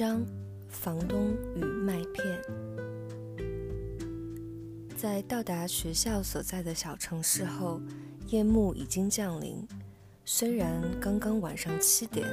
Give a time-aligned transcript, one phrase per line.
[0.00, 0.24] 章：
[0.70, 2.42] 房东与麦片。
[4.96, 7.82] 在到达学校所在的小城市后，
[8.28, 9.62] 夜幕已经降临。
[10.24, 12.26] 虽然刚刚晚上七点，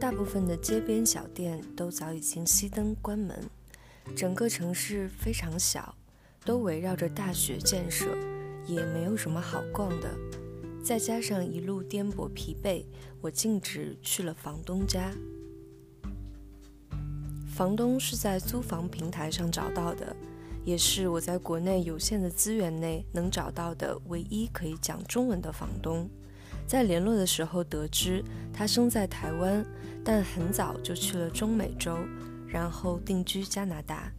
[0.00, 3.38] 大部分的街边小店都早已经熄灯关门。
[4.16, 5.94] 整个城市非常小，
[6.46, 8.06] 都围绕着大学建设，
[8.64, 10.08] 也没有什么好逛的。
[10.82, 12.86] 再加上一路颠簸疲惫，
[13.20, 15.12] 我径直去了房东家。
[17.52, 20.16] 房东是在租房平台上找到的，
[20.64, 26.08] 也是我在国内有限的资源内能找到的唯一可以讲中文的房东。
[26.66, 28.24] 在联络的时候得知，
[28.54, 29.62] 他生在台湾，
[30.02, 31.98] 但很早就去了中美洲，
[32.48, 34.10] 然后定居加拿大。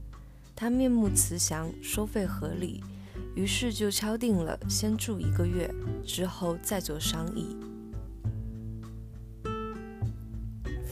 [0.56, 2.84] 他面目慈祥，收费合理。
[3.36, 5.74] 于是就敲定了先住一个月，
[6.06, 7.58] 之后再做商议。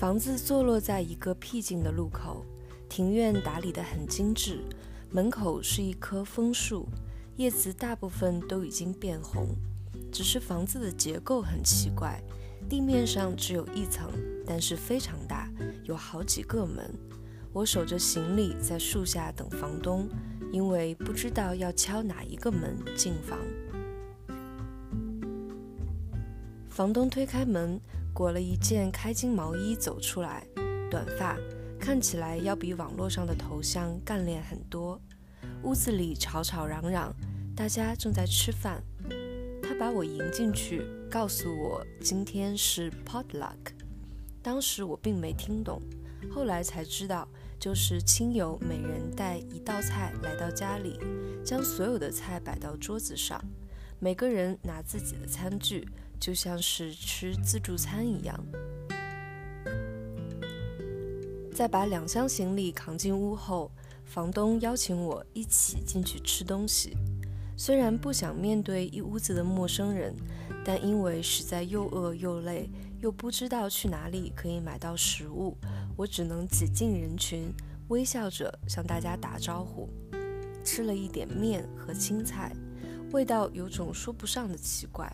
[0.01, 2.43] 房子坐落在一个僻静的路口，
[2.89, 4.63] 庭院打理得很精致，
[5.11, 6.87] 门口是一棵枫树，
[7.35, 9.49] 叶子大部分都已经变红。
[10.11, 12.19] 只是房子的结构很奇怪，
[12.67, 14.09] 地面上只有一层，
[14.43, 15.47] 但是非常大，
[15.83, 16.91] 有好几个门。
[17.53, 20.09] 我守着行李在树下等房东。
[20.51, 23.37] 因为不知道要敲哪一个门进房，
[26.69, 27.79] 房东推开门，
[28.13, 30.45] 裹了一件开襟毛衣走出来，
[30.89, 31.37] 短发，
[31.79, 34.99] 看起来要比网络上的头像干练很多。
[35.63, 37.13] 屋子里吵吵嚷嚷，
[37.55, 38.83] 大家正在吃饭。
[39.63, 43.73] 他把我迎进去，告诉我今天是 potluck。
[44.41, 45.81] 当时我并没听懂，
[46.29, 47.27] 后来才知道。
[47.59, 50.97] 就是亲友每人带一道菜来到家里，
[51.45, 53.39] 将所有的菜摆到桌子上，
[54.03, 55.87] 每个人拿自己的餐具，
[56.19, 58.35] 就像是吃自助餐一样。
[61.53, 63.71] 在把两箱行李扛进屋后，
[64.03, 66.97] 房东邀请我一起进去吃东西。
[67.55, 70.15] 虽然不想面对一屋子的陌生人，
[70.65, 72.67] 但因为实在又饿又累，
[73.01, 75.55] 又不知道去哪里可以买到食物。
[75.95, 77.53] 我只能挤进人群，
[77.89, 79.87] 微笑着向大家打招呼。
[80.63, 82.51] 吃了一点面和青菜，
[83.11, 85.11] 味道有种说不上的奇怪。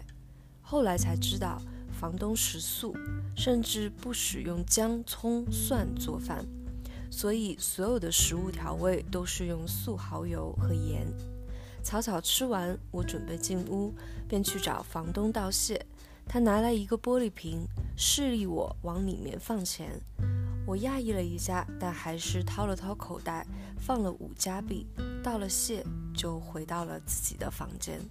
[0.61, 1.59] 后来才知道，
[1.99, 2.95] 房东食素，
[3.35, 6.45] 甚至不使用姜、葱、蒜做饭，
[7.09, 11.07] 所以所有的食物调味都是用素蚝油和盐。
[11.81, 13.93] 草草吃完，我准备进屋，
[14.27, 15.83] 便去找房东道谢。
[16.27, 17.65] 他拿来一个玻璃瓶，
[17.95, 19.99] 示意我往里面放钱。
[20.67, 23.47] 我讶异了一下，但还是掏了掏口袋，
[23.79, 24.85] 放了五加币，
[25.23, 25.81] 道了谢，
[26.13, 28.01] 就回到了自己的房间。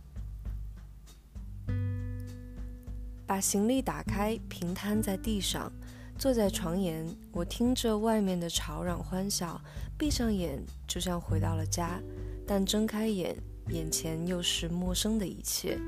[3.27, 5.71] 把行李打开，平摊在地上，
[6.17, 9.61] 坐在床沿，我听着外面的吵嚷欢笑，
[9.99, 12.01] 闭上眼，就像回到了家。
[12.47, 13.37] 但睁开眼，
[13.69, 15.79] 眼前又是陌生的一切。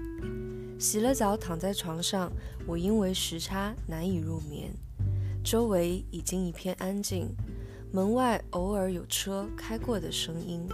[0.78, 2.30] 洗了澡，躺在床上，
[2.66, 4.70] 我因为时差难以入眠。
[5.50, 7.34] 周围已经一片安静，
[7.90, 10.68] 门外偶尔有车开过的声音，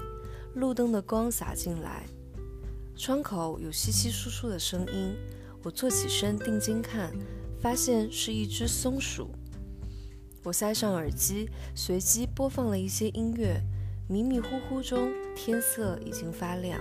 [0.57, 2.03] 路灯的光洒进来，
[2.97, 5.15] 窗口有稀稀疏疏的声音。
[5.63, 7.13] 我坐起身定睛看，
[7.61, 9.31] 发现是一只松鼠。
[10.43, 13.63] 我塞上耳机，随机播放了一些音乐，
[14.09, 16.81] 迷迷糊糊中，天色已经发亮。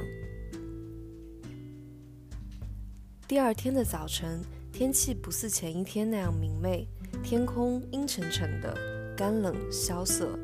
[3.27, 6.87] 第二天的早晨，天气不似前一天那样明媚。
[7.23, 8.78] 天空阴沉沉的，
[9.16, 10.38] 干冷萧瑟。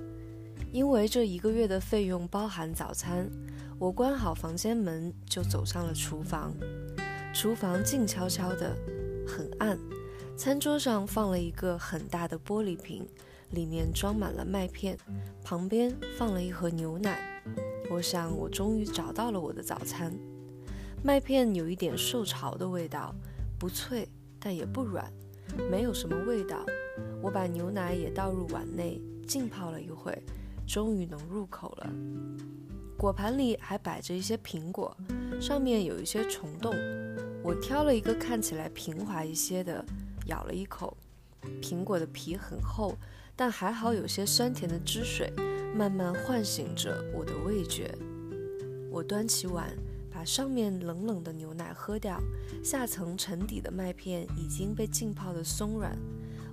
[0.72, 3.30] 因为这一个月的费用包含早餐，
[3.78, 6.54] 我关好房间门就走上了厨房。
[7.34, 8.74] 厨房静悄悄的，
[9.28, 9.78] 很暗。
[10.38, 13.06] 餐桌上放了一个很大的玻璃瓶，
[13.50, 14.98] 里面装满了麦片，
[15.44, 17.44] 旁边放了一盒牛奶。
[17.90, 20.14] 我想，我终于找到了我的早餐。
[21.04, 23.14] 麦片有一点受潮的味道，
[23.60, 24.08] 不脆，
[24.40, 25.12] 但也不软。
[25.70, 26.66] 没有什么味道，
[27.22, 30.18] 我把牛奶也倒入碗内，浸泡了一会，
[30.68, 31.90] 终于能入口了。
[32.98, 34.96] 果盘里还摆着一些苹果，
[35.40, 36.76] 上面有一些虫洞。
[37.42, 39.84] 我挑了一个看起来平滑一些的，
[40.26, 40.96] 咬了一口。
[41.62, 42.96] 苹果的皮很厚，
[43.36, 45.32] 但还好有些酸甜的汁水，
[45.74, 47.98] 慢慢唤醒着我的味觉。
[48.92, 49.70] 我端起碗。
[50.20, 52.22] 把上面冷冷的牛奶喝掉，
[52.62, 55.98] 下层沉底的麦片已经被浸泡的松软。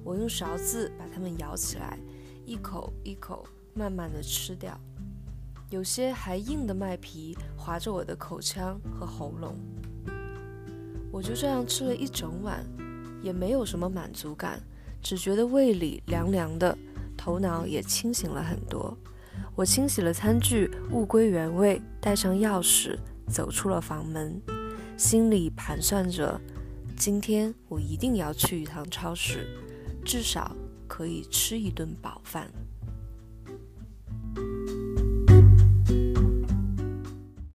[0.04, 1.98] 我用勺子把它们舀起来，
[2.44, 4.80] 一口一口慢慢的吃掉。
[5.68, 9.58] 有些还硬的麦皮划着我的口腔和喉咙。
[11.10, 12.64] 我就这样吃了一整晚，
[13.20, 14.62] 也没有什么满足感，
[15.02, 16.78] 只觉得胃里凉凉的，
[17.16, 18.96] 头脑也清醒了很多。
[19.56, 22.96] 我清洗了餐具，物归原位，带上钥匙，
[23.28, 24.40] 走出了房门，
[24.96, 26.40] 心里盘算着：
[26.96, 29.46] 今天我一定要去一趟超市，
[30.04, 30.54] 至少
[30.88, 32.50] 可以吃一顿饱饭。